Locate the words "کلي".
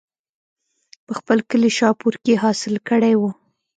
1.49-1.69